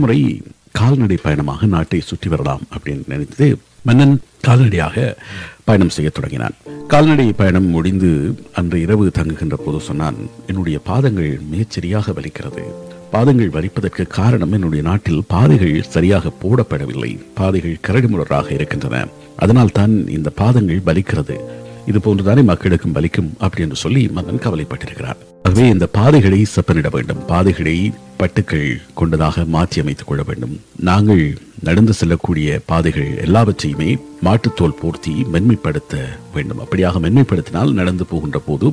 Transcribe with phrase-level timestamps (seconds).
[0.00, 0.42] ஒருமுறை
[0.72, 3.46] கால்நடை பயணமாக நாட்டை சுற்றி வரலாம் அப்படின்னு நினைத்து
[3.84, 4.14] மன்னன்
[4.46, 5.16] கால்நடையாக
[5.64, 6.54] பயணம் செய்ய தொடங்கினான்.
[6.88, 8.10] கால்நடை பயணம் முடிந்து
[8.52, 10.16] அன்று இரவு தங்குகின்ற போது சொன்னான்
[10.46, 12.64] என்னுடைய பாதங்கள் மிகச்சரியாக வலிக்கிறது.
[13.10, 17.12] பாதங்கள் வலிப்பதற்கு காரணம் என்னுடைய நாட்டில் பாதைகள் சரியாக போடப்படவில்லை.
[17.34, 19.06] பாதைகள் கரடுமுரடாக இருக்கின்றன.
[19.36, 21.38] அதனால் தான் இந்த பாதங்கள் வலிக்கிறது.
[21.86, 23.32] இது போன்றுதானே மக்களுக்கும் வலிக்கும்?
[23.40, 27.26] அப்படின்னு சொல்லி மன்னன் கவலைப்பட்டிருக்கிறார் ஆகவே இந்த பாதைகளை செப்பனிட வேண்டும்.
[27.26, 30.60] பாதைகளை பட்டுக்கள் கொண்டதாக மாற்றி அமைத்துக் கொள்ள வேண்டும்.
[30.80, 36.02] நாங்கள் நடந்து செல்லக்கூடிய பாதைகள் எல்லாவற்றையுமே மாட்டுத்தோல் போர்த்தி மென்மைப்படுத்த
[36.34, 36.60] வேண்டும்.
[36.60, 38.72] அப்படியாக மென்மைப்படுத்தினால் நடந்து போகின்ற போது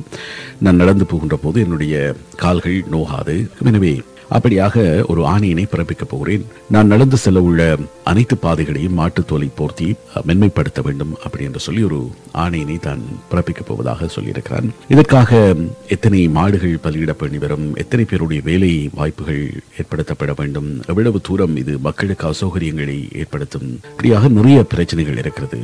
[0.58, 3.48] நான் நடந்து போகின்ற போது என்னுடைய கால்கள் நோகாது.
[3.64, 4.02] எனவே
[4.36, 6.44] அப்படியாக ஒரு ஆணையினை பிறப்பிக்கப் போகிறேன்.
[6.74, 7.62] நான் நடந்து செல்ல உள்ள
[8.10, 9.88] அனைத்து பாதைகளையும் மாட்டுத்தோலை போர்த்தி
[10.28, 11.98] மென்மைப்படுத்த வேண்டும் அப்படி என்று சொல்லி ஒரு
[12.42, 14.68] ஆணையினை தான் பிறப்பிக்கப் போவதாக சொல்லியிருக்கிறான்.
[14.94, 15.56] இதற்காக
[15.96, 17.14] எத்தனை மாடுகள் பலியிட
[17.44, 19.42] வரும் எத்தனை பேருடைய வேலை வாய்ப்புகள்
[19.80, 25.60] ஏற்படுத்தப்பட வேண்டும் எவ்வளவு தூரம் இது மக்களுக்கு அசௌகரியங்களை ஏற்படுத்தும் இப்படியாக நிறைய பிரச்சனைகள் இருக்கிறது.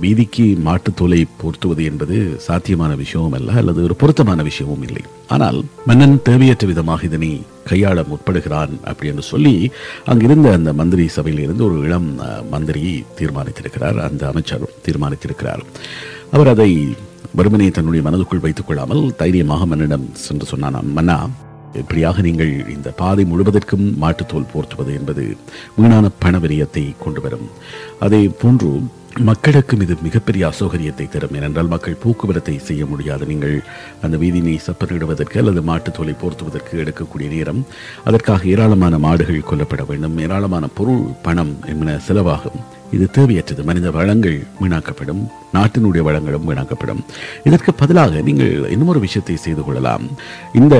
[0.00, 5.04] வீதிக்கு மாட்டுத்தோலை போர்த்துவது என்பது சாத்தியமான விஷயமும் அல்ல அல்லது ஒரு பொருத்தமான விஷயமும் இல்லை.
[5.36, 7.30] ஆனால் மன்னன் தேவையற்ற விதமாக இதனை
[7.70, 9.54] கையாள முற்படுகிறான் அப்படி என்று சொல்லி
[10.12, 12.10] அங்கிருந்த அந்த மந்திரி சபையில் இருந்து ஒரு இளம்
[12.54, 12.84] மந்திரி
[13.18, 13.98] தீர்மானித்திருக்கிறார்.
[14.08, 15.64] அந்த அமைச்சர் தீர்மானித்திருக்கிறார்.
[16.36, 16.70] அவர் அதை
[17.38, 20.78] வெறுமனே தன்னுடைய மனதுக்குள் வைத்துக் கொள்ளாமல் தைரியமாக மன்னிடம் சென்று சொன்னான்.
[20.98, 21.18] மன்னா
[21.80, 25.24] இப்படியாக நீங்கள் இந்த பாதை முழுவதற்கும் மாட்டுத்தோல் போர்த்துவது என்பது
[25.76, 27.48] வீணான பண விரயத்தை கொண்டு வரும்.
[28.04, 28.70] அதே போன்று
[29.18, 31.34] மக்களுக்கும் இது மிகப்பெரிய அசௌகரியத்தை தரும்.
[31.34, 33.26] ஏனென்றால் மக்கள் போக்குவரத்தை செய்ய முடியாது.
[33.26, 33.64] நீங்கள்
[34.02, 37.66] அந்த வீதியினை செப்பனிடுவதற்கு அல்லது மாட்டுத்தோலை போர்த்துவதற்கு எடுக்கக்கூடிய நேரம்
[38.04, 40.18] அதற்காக ஏராளமான மாடுகள் கொல்லப்பட வேண்டும்.
[40.18, 42.60] ஏராளமான பொருள் பணம் என்பன செலவாகும்.
[42.92, 43.64] இது தேவையற்றது.
[43.64, 45.26] மனித வளங்கள் வீணாக்கப்படும்.
[45.54, 47.04] நாட்டினுடைய வளங்களும் வீணாக்கப்படும்.
[47.44, 50.02] இதற்கு பதிலாக நீங்கள் இன்னொரு விஷயத்தை செய்து கொள்ளலாம்.
[50.52, 50.76] இந்த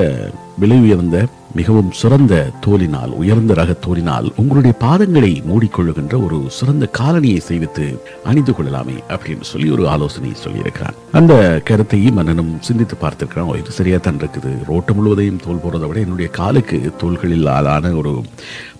[0.60, 1.16] விலை உயர்ந்த
[1.58, 7.86] மிகவும் சிறந்த தோலினால் உயர்ந்த ரக தோலினால் உங்களுடைய பாதங்களை மூடிக்கொள்ளுகின்ற ஒரு சிறந்த காலனியை செய்வித்து
[8.30, 10.98] அணிந்து கொள்ளலாமே அப்படின்னு சொல்லி ஒரு ஆலோசனை சொல்லியிருக்கிறான்.
[11.20, 11.34] அந்த
[11.70, 13.52] கருத்தையும் மன்னனும் சிந்தித்து பார்த்திருக்கிறான்.
[13.62, 14.52] இது சரியா தான் இருக்குது.
[14.70, 18.14] ரோட்டு முழுவதையும் தோல் போறதை விட என்னுடைய காலுக்கு தோள்களில் ஆளான ஒரு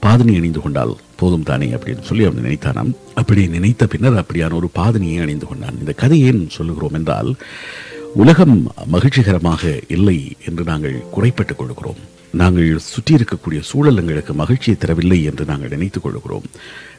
[0.06, 2.93] பாதனை அணிந்து கொண்டால் போதும் தானே அப்படின்னு சொல்லி அவன் நினைத்தானாம்.
[3.21, 5.78] அப்படி நினைத்த பின்னர் அப்படியான ஒரு பாதனையை அணிந்து கொண்டான்.
[5.83, 7.33] இந்த கதையை சொல்லுகிறோம் என்றால்
[8.15, 11.99] உலகம் மகிழ்ச்சிகரமாக இல்லை என்று நாங்கள் குறைப்பட்டுக் கொள்கிறோம்.
[12.31, 16.47] நாங்கள் சுற்றி இருக்கக்கூடிய சூழல் எங்களுக்கு மகிழ்ச்சியை தரவில்லை என்று நாங்கள் நினைத்துக் கொள்கிறோம்.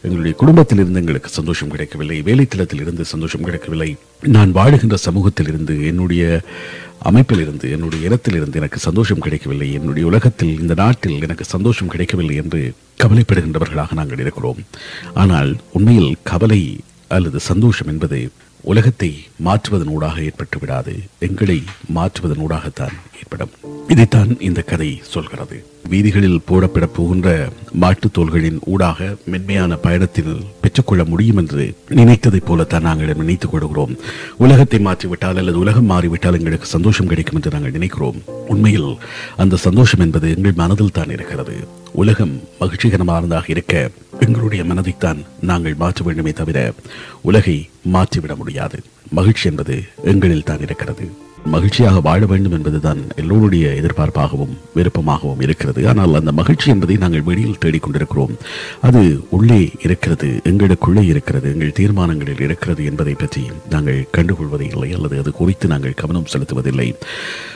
[0.03, 3.97] எங்களுடைய குடும்பத்திலிருந்து எங்களுக்கு சந்தோஷம் கிடைக்கவில்லை வேலைத்தளத்தில் இருந்து சந்தோஷம் கிடைக்கவில்லை.
[4.21, 6.41] நான் வாழுகின்ற சமூகத்திலிருந்து என்னுடைய
[7.11, 9.73] அமைப்பிலிருந்து என்னுடைய இடத்திலிருந்து எனக்கு சந்தோஷம் கிடைக்கவில்லை.
[9.73, 14.61] என்னுடைய உலகத்தில் இந்த நாட்டில் எனக்கு சந்தோஷம் கிடைக்கவில்லை என்று கவலைப்படுகின்றவர்களாக நாங்கள் இருக்கிறோம்.
[15.13, 18.29] ஆனால் உண்மையில் கவலை அல்லது சந்தோஷம் என்பது
[18.61, 21.63] உலகத்தை மாற்றுவதனூடாக ஏற்பட்டு விடாது எங்களை
[21.95, 23.49] மாற்றுவதனூடாகத்தான் ஏற்படும்.
[23.87, 25.65] இதைத்தான் இந்த கதை சொல்கிறது.
[25.89, 33.51] வீதிகளில் போடப்பட போகின்ற மாட்டுத் தோள்களின் ஊடாக மென்மையான பயணத்தில் பெற்றுக்கொள்ள முடியும் என்று நினைத்ததைப் போலத்தான் நாங்கள் நினைத்துக்
[33.51, 33.97] கொள்கிறோம்.
[34.37, 38.21] உலகத்தை மாற்றிவிட்டால் அல்லது உலகம் மாறிவிட்டால் எங்களுக்கு சந்தோஷம் கிடைக்கும் என்று நாங்கள் நினைக்கிறோம்.
[38.47, 38.97] உண்மையில்
[39.37, 41.67] அந்த சந்தோஷம் என்பது எங்கள் மனதில் தான் இருக்கிறது.
[41.93, 43.89] உலகம் மகிழ்ச்சிகரமானதாக இருக்க
[44.19, 46.73] எங்களுடைய மனதைத்தான் நாங்கள் மாற்ற வேண்டுமே தவிர
[47.21, 48.79] உலகை மாற்றிவிட முடியாது.
[49.11, 51.05] மகிழ்ச்சி என்பது எங்களில் தான் இருக்கிறது.
[51.45, 55.87] மகிழ்ச்சியாக வாழ வேண்டும் என்பதுதான் எல்லோருடைய எதிர்பார்ப்பாகவும் விருப்பமாகவும் இருக்கிறது.
[55.87, 58.33] ஆனால் அந்த மகிழ்ச்சி என்பதை நாங்கள் வெளியில் தேடிக்கொண்டிருக்கிறோம்
[58.81, 65.31] அது உள்ளே இருக்கிறது எங்களுக்குள்ளே இருக்கிறது எங்கள் தீர்மானங்களில் இருக்கிறது என்பதை பற்றி நாங்கள் கண்டுகொள்வதே இல்லை அல்லது அது
[65.31, 66.93] குறித்து நாங்கள் கவனம் செலுத்துவதில்லை.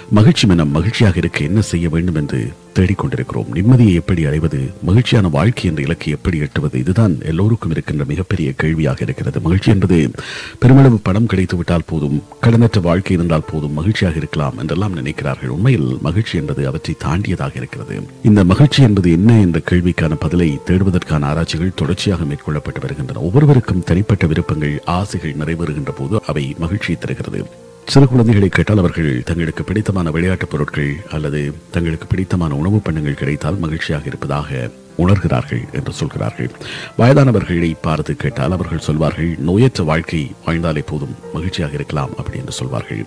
[0.10, 3.50] மகிழ்ச்சி மனம் மகிழ்ச்சியாக இருக்க என்ன செய்ய வேண்டும் என்று தேடிக்கொண்டிருக்கிறோம்.
[3.54, 9.40] நிம்மதியை எப்படி அடைவது மகிழ்ச்சியான வாழ்க்கை என்ற இலக்கை எப்படி எட்டுவது இதுதான் எல்லோருக்கும் இருக்கின்ற மிகப்பெரிய கேள்வியாக இருக்கிறது.
[9.40, 10.12] மகிழ்ச்சி என்பது
[10.60, 15.48] பெருமளவு பணம் கிடைத்து விட்டால் போதும் கடனற்ற வாழ்க்கை இருந்தால் போதும் மகிழ்ச்சியாக இருக்கலாம் என்றெல்லாம் நினைக்கிறார்கள்.
[15.48, 18.02] உண்மையில் மகிழ்ச்சி என்பது அவற்றை தாண்டியதாக இருக்கிறது.
[18.24, 23.20] இந்த மகிழ்ச்சி என்பது என்ன என்ற கேள்விக்கான பதிலை தேடுவதற்கான ஆராய்ச்சிகள் தொடர்ச்சியாக மேற்கொள்ளப்பட்டு வருகின்றன.
[23.20, 27.42] ஒவ்வொருவருக்கும் தனிப்பட்ட விருப்பங்கள் ஆசைகள் நிறைவேறுகின்ற போது அவை மகிழ்ச்சியை தருகிறது.
[27.86, 34.04] சில குழந்தைகளை கேட்டால் அவர்கள் தங்களுக்கு பிடித்தமான விளையாட்டுப் பொருட்கள் அல்லது தங்களுக்கு பிடித்தமான உணவுப் பண்டங்கள் கிடைத்தால் மகிழ்ச்சியாக
[34.06, 36.52] இருப்பதாக உணர்கிறார்கள் என்று சொல்கிறார்கள்.
[36.98, 43.06] வயதானவர்களை பார்த்து கேட்டால் அவர்கள் சொல்வார்கள் நோயற்ற வாழ்க்கை வாழ்ந்தாலே போதும் மகிழ்ச்சியாக இருக்கலாம் அப்படி என்று சொல்வார்கள்.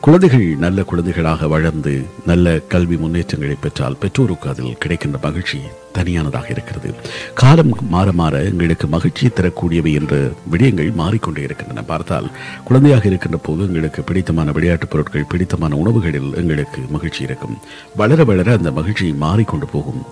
[0.00, 5.58] குழந்தைகள் நல்ல குழந்தைகளாக வளர்ந்து நல்ல கல்வி முன்னேற்றங்களை பெற்றால் பெற்றோருக்கு அதில் கிடைக்கின்ற மகிழ்ச்சி
[5.92, 6.90] தனியானதாக இருக்கிறது.
[7.34, 10.14] காலம் மாற மாற எங்களுக்கு மகிழ்ச்சியை தரக்கூடியவை என்ற
[10.52, 11.84] விடயங்கள் மாறிக்கொண்டே இருக்கின்றன.
[11.92, 12.28] பார்த்தால்
[12.64, 17.56] குழந்தையாக இருக்கின்ற போது எங்களுக்கு பிடித்தமான விளையாட்டுப் பொருட்கள் பிடித்தமான உணவுகளில் எங்களுக்கு மகிழ்ச்சி இருக்கும்.
[17.96, 20.02] வளர வளர அந்த மகிழ்ச்சி மாறிக்கொண்டு போகும்.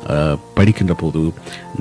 [0.58, 1.20] படிக்கின்ற போது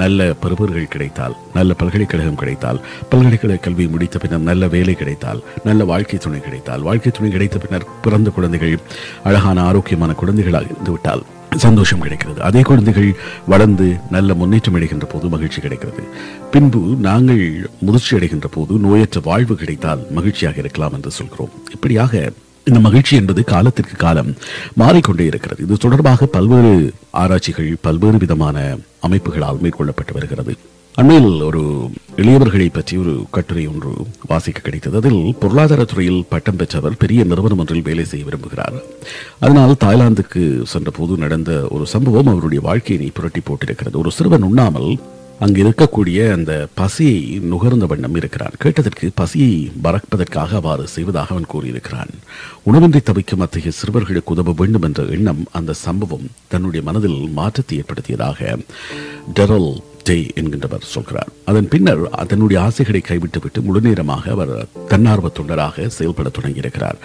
[0.01, 6.19] நல்ல பருவர்கள் கிடைத்தால் நல்ல பல்கலைக்கழகம் கிடைத்தால் பல்கலைக்கழக கல்வி முடித்த பின்னர் நல்ல வேலை கிடைத்தால் நல்ல வாழ்க்கை
[6.19, 8.75] துணை கிடைத்தால் வாழ்க்கை துணை கிடைத்த பின்னர் பிறந்த குழந்தைகள்
[9.23, 11.23] அழகான ஆரோக்கியமான குழந்தைகளாக இருந்துவிட்டால்
[11.55, 12.41] சந்தோஷம் கிடைக்கிறது.
[12.41, 13.15] அதே குழந்தைகள்
[13.47, 16.03] வளர்ந்து நல்ல முன்னேற்றம் அடைகின்ற போது மகிழ்ச்சி கிடைக்கிறது.
[16.51, 21.49] பின்பு நாங்கள் முதிர்ச்சி அடைகின்ற போது நோயற்ற வாழ்வு கிடைத்தால் மகிழ்ச்சியாக இருக்கலாம் என்று சொல்கிறோம்.
[21.71, 22.31] இப்படியாக
[22.63, 24.35] இந்த மகிழ்ச்சி என்பது காலத்திற்கு காலம்
[24.73, 25.63] மாறிக்கொண்டே இருக்கிறது.
[25.63, 30.57] இது தொடர்பாக பல்வேறு ஆராய்ச்சிகள் பல்வேறு விதமான அமைப்புகளால் மேற்கொள்ளப்பட்டு வருகிறது.
[31.01, 31.59] அண்மையில் ஒரு
[32.21, 33.91] எளியவர்களை பற்றி ஒரு கட்டுரை ஒன்று
[34.29, 34.95] வாசிக்க கிடைத்தது.
[34.99, 38.77] அதில் பொருளாதாரத்துறையில் பட்டம் பெற்றவர் பெரிய நிறுவனம் ஒன்றில் வேலை செய்ய விரும்புகிறார்.
[39.43, 40.41] அதனால் தாய்லாந்துக்கு
[40.71, 43.95] சென்றபோது நடந்த ஒரு சம்பவம் அவருடைய வாழ்க்கையினை புரட்டி போட்டிருக்கிறது.
[44.03, 44.89] ஒரு சிறுவன் உண்ணாமல்
[45.45, 47.19] அங்கு இருக்கக்கூடிய அந்த பசியை
[47.51, 48.55] நுகர்ந்த வண்ணம் இருக்கிறான்.
[48.63, 49.51] கேட்டதற்கு பசியை
[49.83, 52.13] பறப்பதற்காக அவ்வாறு செய்வதாக அவன் கூறியிருக்கிறான்.
[52.69, 58.57] உணவின்றி தவிக்கும் அத்தகைய சிறுவர்களுக்கு உதவ வேண்டும் என்ற எண்ணம் அந்த சம்பவம் தன்னுடைய மனதில் மாற்றத்தை ஏற்படுத்தியதாக
[59.39, 59.71] டெரல்
[60.07, 61.31] டே என்கின்றவர் சொல்கிறார்.
[61.49, 64.53] அதன் பின்னர் தன்னுடைய ஆசைகளை கைவிட்டுவிட்டு முழுநேரமாக அவர்
[64.91, 66.99] தன்னார்வ தொண்டராக செயல்பட தொடங்கியிருக்கிறார்.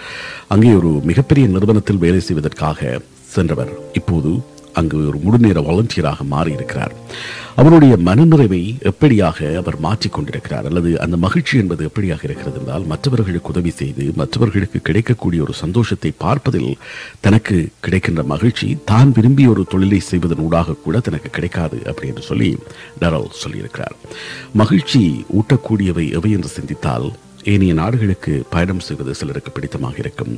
[0.53, 2.99] அங்கே ஒரு மிகப்பெரிய நிறுவனத்தில் வேலை செய்வதற்காக
[3.35, 3.71] சென்றவர்.
[3.99, 4.31] இப்போது
[4.73, 6.93] அங்கு ஒரு முழுநேர வாலண்டியராக மாறியிருக்கிறார்.
[7.55, 8.61] அவருடைய மனநிறைவை
[8.91, 10.65] எப்படியாக அவர் மாற்றிக் கொண்டிருக்கிறார்?
[10.65, 16.71] அல்லது அந்த மகிழ்ச்சி என்பது எப்படியாக இருக்கிறது என்றால் மற்றவர்களுக்கு உதவி செய்து மற்றவர்களுக்கு கிடைக்கக்கூடிய ஒரு சந்தோஷத்தை பார்ப்பதில்
[17.21, 22.49] தனக்கு கிடைக்கின்ற மகிழ்ச்சி தான் விரும்பிய ஒரு தொழிலை செய்வதன் ஊடாக கூட தனக்கு கிடைக்காது அப்படி என்று சொல்லி
[22.99, 23.95] டரல் சொல்லியிருக்கிறார்.
[24.53, 27.07] மகிழ்ச்சி ஊட்டக்கூடியவை எவை என்று சிந்தித்தால்
[27.51, 30.33] ஏனைய நாடுகளுக்கு பயணம் செய்வது சிலருக்கு பிடித்தமாக இருக்கும்.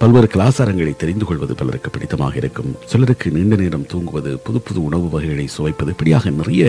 [0.00, 2.70] பல்வேறு கலாச்சாரங்களை தெரிந்து கொள்வது பலருக்கு பிடித்தமாக இருக்கும்.
[2.92, 6.64] சிலருக்கு நீண்ட நேரம் தூங்குவது புது புது உணவு வகைகளை சுவைப்பது இப்படியாக நிறைய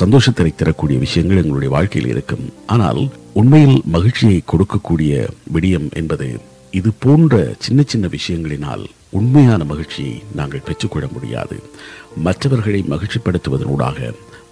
[0.00, 2.44] சந்தோஷத்தை தரக்கூடிய விஷயங்கள் எங்களுடைய வாழ்க்கையில் இருக்கும்.
[2.74, 3.00] ஆனால்
[3.40, 5.12] உண்மையில் மகிழ்ச்சியை கொடுக்கக்கூடிய
[5.56, 6.28] விடியம் என்பது
[6.78, 7.34] இது போன்ற
[7.64, 8.84] சின்ன சின்ன விஷயங்களினால்
[9.18, 11.56] உண்மையான மகிழ்ச்சியை நாங்கள் பெற்றுக்கொள்ள முடியாது.
[12.26, 13.98] மற்றவர்களை மகிழ்ச்சிப்படுத்துவதனூடாக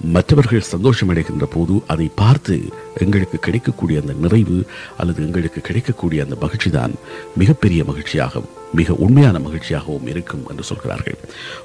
[0.05, 2.63] மற்றவர்கள் சந்தோஷமடைகின்ற போது அதை பார்த்து
[2.95, 4.67] எங்களுக்கு கிடைக்கக்கூடிய அந்த நிறைவு
[4.99, 6.93] அல்லது எங்களுக்கு கிடைக்கக்கூடிய அந்த மகிழ்ச்சி தான்
[7.37, 11.15] மிகப்பெரிய மகிழ்ச்சியாகவும் மிக உண்மையான மகிழ்ச்சியாகவும் இருக்கும் என்று சொல்கிறார்கள்.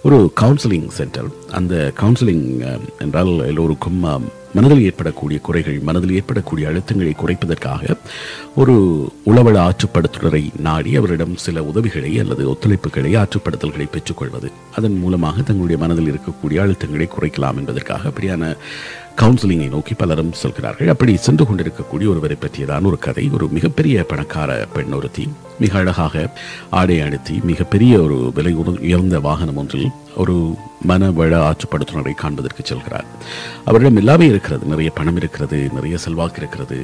[0.03, 4.03] ஒரு கவுன்சிலிங் சென்டர் அந்த கவுன்சிலிங் என்றால் எல்லோருக்கும்
[4.53, 7.97] மனதில் ஏற்படக்கூடிய குறைகள் மனதில் ஏற்படக்கூடிய அழுத்தங்களை குறைப்பதற்காக
[8.55, 8.75] ஒரு
[9.25, 16.59] உளவள ஆற்றுப்படுத்துனரை நாடி அவரிடம் சில உதவிகளை அல்லது ஒத்துழைப்புகளை ஆற்றுப்படுத்தல்களை பெற்றுக்கொள்வது அதன் மூலமாக தங்களுடைய மனதில் இருக்கக்கூடிய
[16.65, 18.55] அழுத்தங்களை குறைக்கலாம் என்பதற்காக அப்படியான
[19.21, 20.87] கவுன்சிலிங்கை நோக்கி பலரும் செல்கிறார்கள்.
[20.87, 23.29] அப்படி சென்று கொண்டிருக்கக்கூடிய ஒருவரை பற்றியதான் ஒரு கதை.
[23.33, 25.25] ஒரு மிகப்பெரிய பணக்கார பெண் ஒருத்தி
[25.59, 26.33] மிக அழகாக
[26.69, 30.55] ஆடை அழுத்தி மிகப்பெரிய ஒரு விலை உயர்ந்த வாகனம் ஒன்றில் ஒரு
[30.89, 33.07] மன வள ஆற்றுப்படுத்துனரை காண்பதற்கு செல்கிறார்.
[33.65, 34.65] அவரிடம் எல்லாமே இருக்கிறது.
[34.65, 36.77] நிறைய பணம் இருக்கிறது நிறைய செல்வாக்கு இருக்கிறது.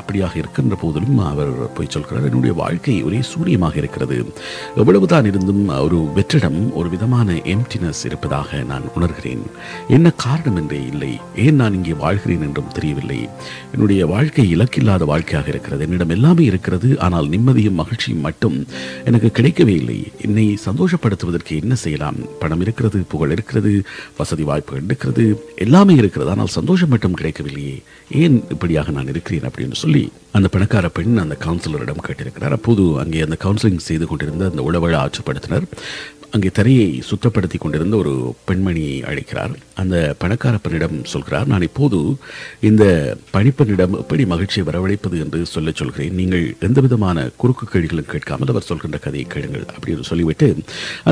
[0.00, 4.32] அப்படியாக இருக்கின்ற போதிலும் அவர் போய் சொல்கிறார் என்னுடைய வாழ்க்கை ஒரே சூரியமாக இருக்கிறது.
[4.76, 9.44] எவ்வளவுதான் இருந்தும் ஒரு வெற்றிடம் ஒரு விதமான எம்டினஸ் இருப்பதாக நான் உணர்கிறேன்.
[9.88, 11.12] என்ன காரணம் என்றே இல்லை.
[11.36, 13.28] ஏன் நான் இங்கே வாழ்கிறேன் என்றும் தெரியவில்லை.
[13.72, 15.82] என்னுடைய வாழ்க்கை இலக்கில்லாத வாழ்க்கையாக இருக்கிறது.
[15.82, 16.98] என்னிடம் எல்லாமே இருக்கிறது.
[16.98, 18.66] ஆனால் நிம்மதியும் மகிழ்ச்சியும் மட்டும்
[19.04, 20.12] எனக்கு கிடைக்கவே இல்லை.
[20.18, 22.20] என்னை சந்தோஷப்படுத்துவதற்கு என்ன செய்யலாம்?
[22.40, 23.72] பணம் இருக்கிறது புகழ் இருக்கிறது
[24.20, 25.24] வசதி வாய்ப்புகள் இருக்கிறது
[25.66, 26.32] எல்லாமே இருக்கிறது.
[26.34, 27.76] ஆனால் சந்தோஷம் மட்டும் கிடைக்கவில்லையே.
[28.22, 30.04] ஏன் இப்படியாக நான் இருக்கிறேன் அப்படின்னு சொல்லி
[30.38, 32.56] அந்த பணக்கார பெண் அந்த கவுன்சிலரிடம் கேட்டிருக்கிறார்.
[32.58, 35.68] அப்போது அங்கே அந்த கவுன்சிலிங் செய்து கொண்டிருந்த அந்த உளவழ ஆட்சிப்படுத்தினர்
[36.36, 38.12] அங்கே தரையை சுத்தப்படுத்தி கொண்டிருந்த ஒரு
[38.48, 39.54] பெண்மணியை அழைக்கிறார்.
[39.82, 41.98] அந்த பணக்கார பெண்ணிடம் சொல்கிறார் நான் இப்போது
[42.68, 42.84] இந்த
[43.34, 46.14] பணிப்பெண்ணிடம் எப்படி மகிழ்ச்சியை வரவழைப்பது என்று சொல்ல சொல்கிறேன்.
[46.20, 50.48] நீங்கள் எந்த விதமான குறுக்கு கேள்விகளும் கேட்காமல் அவர் சொல்கின்ற கதையை கேளுங்கள் அப்படின்னு சொல்லிவிட்டு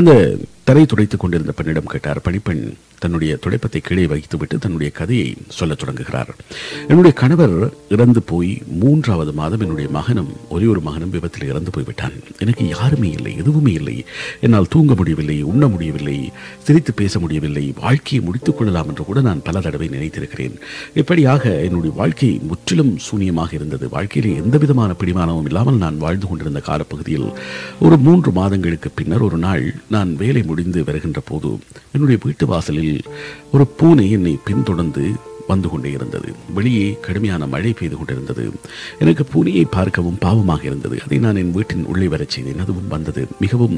[0.00, 0.12] அந்த
[0.64, 6.34] தரை துடைத்துக் கொண்டிருந்த பெண்ணிடம் கேட்டார் பணிப்பெண் தன்னுடைய துடைப்பத்தை கீழே வைத்துவிட்டு தன்னுடைய கதையை சொல்லத் தொடங்குகிறார்.
[6.88, 12.12] என்னுடைய கணவர் இறந்து போய் மூன்றாவது மாதம் என்னுடைய மகனும் ஒரே ஒரு மகனும் விபத்தில் இறந்து போய்விட்டான்.
[12.38, 14.04] எனக்கு யாருமே இல்லை எதுவுமே இல்லை.
[14.40, 19.60] என்னால் தூங்க முடியவில்லை உண்ண முடியவில்லை சிரித்து பேச முடியவில்லை வாழ்க்கையை முடித்துக் கொள்ளலாம் என்று கூட நான் பல
[19.60, 20.56] தடவை நினைத்திருக்கிறேன்.
[20.94, 23.88] இப்படியாக என்னுடைய வாழ்க்கை முற்றிலும் சூனியமாக இருந்தது.
[23.88, 27.32] வாழ்க்கையிலே எந்த விதமான பிடிமானமும் இல்லாமல் நான் வாழ்ந்து கொண்டிருந்த காலப்பகுதியில்
[27.80, 31.50] ஒரு மூன்று மாதங்களுக்கு பின்னர் ஒரு நாள் நான் வேலை முடிந்து வருகின்ற போது
[31.92, 32.94] என்னுடைய வீட்டு வாசலில்
[33.52, 35.04] ஒரு பூனை என்னை பின்தொடர்ந்து
[35.52, 36.28] வந்து கொண்டே இருந்தது
[36.58, 38.44] வெளியே கடுமையான மழை பெய்து கொண்டிருந்தது
[39.02, 40.96] எனக்கு பூனையை பார்க்கவும் பாவமாக இருந்தது.
[41.04, 42.62] அதை நான் என் வீட்டின் உள்ளே வரச் செய்தேன்.
[42.64, 43.22] அதுவும் வந்தது.
[43.44, 43.76] மிகவும்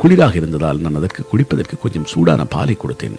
[0.00, 3.16] குளிராக இருந்ததால் நான் அதற்கு குடிப்பதற்கு கொஞ்சம் சூடான பாலை கொடுத்தேன்.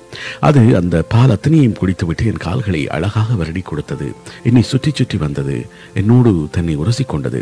[0.50, 4.08] அது அந்த பால் அத்தனையும் குடித்துவிட்டு என் கால்களை அழகாக வருடி கொடுத்தது.
[4.50, 5.56] என்னை சுற்றி சுற்றி வந்தது.
[6.02, 7.42] என்னோடு தன்னை உரசி கொண்டது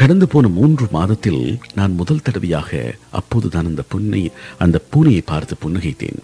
[0.00, 1.42] கடந்து போன மூன்று மாதத்தில்
[1.78, 2.70] நான் முதல் தடவையாக
[3.20, 4.22] அப்போதுதான் அந்த புன்னை
[4.64, 6.20] அந்த பூனையை பார்த்து புன்னகைத்தேன்.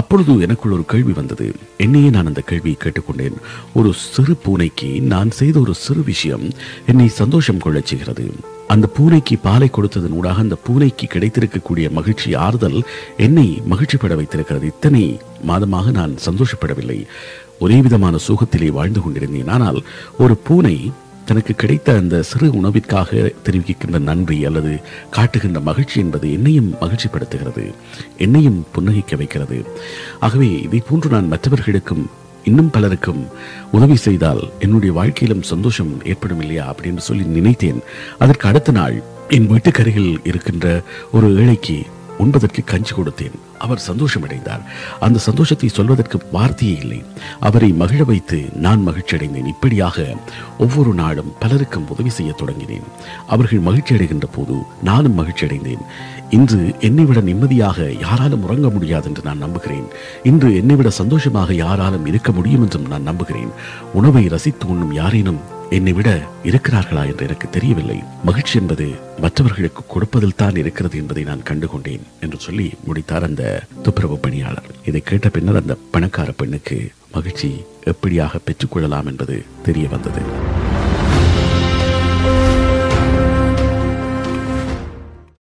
[0.00, 1.48] அப்பொழுது எனக்குள் ஒரு கேள்வி வந்தது.
[1.86, 3.38] என்னையே நான் அந்த கேள்வியை கேட்டுக்கொண்டேன் கொண்டேன்
[3.78, 6.44] ஒரு சிறு பூனைக்கு நான் செய்த ஒரு சிறு விஷயம்
[6.90, 8.24] என்னை சந்தோஷம் கொள்ளச் செய்கிறது.
[8.72, 12.78] அந்த பூனைக்கு பாலை கொடுத்ததன் ஊடாக அந்த பூனைக்கு கிடைத்திருக்கக்கூடிய மகிழ்ச்சி ஆறுதல்
[13.26, 14.66] என்னை மகிழ்ச்சிப்பட வைத்திருக்கிறது.
[14.72, 15.02] இத்தனை
[15.50, 17.00] மாதமாக நான் சந்தோஷப்படவில்லை.
[17.64, 19.52] ஒரே விதமான சுகத்திலே வாழ்ந்து கொண்டிருந்தேன்.
[19.56, 19.78] ஆனால்
[20.18, 20.76] ஒரு பூனை
[21.28, 24.70] தனக்கு கிடைத்த அந்த சிறு உணவிற்காக தெரிவிக்கின்ற நன்றி அல்லது
[25.16, 27.64] காட்டுகின்ற மகிழ்ச்சி என்பது என்னையும் மகிழ்ச்சிப்படுத்துகிறது
[28.26, 29.58] என்னையும் புன்னகைக்க வைக்கிறது.
[30.20, 32.06] ஆகவே இதை போன்று நான் மற்றவர்களுக்கும்
[32.48, 33.22] இன்னும் பலருக்கும்
[33.76, 37.82] உதவி செய்தால் என்னுடைய வாழ்க்கையிலும் சந்தோஷம் ஏற்படும் இல்லையா அப்படின்னு சொல்லி நினைத்தேன்.
[38.24, 38.96] அதற்கு அடுத்த நாள்
[39.36, 40.66] என் வீட்டுக்கருகில் இருக்கின்ற
[41.16, 41.78] ஒரு ஏழைக்கு
[42.22, 43.36] உண்பதற்கு கஞ்சி கொடுத்தேன்.
[43.64, 44.62] அவர் சந்தோஷமடைந்தார்.
[45.06, 46.98] அந்த சந்தோஷத்தை சொல்வதற்கு வார்த்தையே இல்லை.
[47.48, 50.06] அவரை மகிழ வைத்து நான் மகிழ்ச்சி அடைந்தேன் இப்படியாக
[50.64, 52.88] ஒவ்வொரு நாளும் பலருக்கும் உதவி செய்ய தொடங்கினேன்.
[53.34, 54.56] அவர்கள் மகிழ்ச்சி அடைகின்ற போது
[54.88, 55.84] நானும் மகிழ்ச்சி அடைந்தேன்
[56.36, 59.86] இன்று என்னை விட நிம்மதியாக யாராலும் உறங்க முடியாது என்று நான் நம்புகிறேன்.
[60.30, 63.52] இன்று என்னை விட சந்தோஷமாக யாராலும் இருக்க முடியும் என்றும் நான் நம்புகிறேன்.
[64.00, 65.40] உணவை ரசித்து உண்ணும் யாரேனும்
[65.76, 66.10] என்னை விட
[66.50, 67.98] இருக்கிறார்களா என்று எனக்கு தெரியவில்லை.
[68.28, 68.86] மகிழ்ச்சி என்பது
[69.24, 73.44] மற்றவர்களுக்கு கொடுப்பதில் தான் இருக்கிறது என்பதை நான் கண்டுகொண்டேன் என்று சொல்லி முடித்தார் அந்த
[73.86, 74.70] துப்புரவு பணியாளர்.
[74.90, 76.78] இதை கேட்ட பின்னர் அந்த பணக்கார பெண்ணுக்கு
[77.16, 77.50] மகிழ்ச்சி
[77.92, 79.36] எப்படியாக பெற்றுக்கொள்ளலாம் என்பது
[79.68, 80.22] தெரிய வந்தது.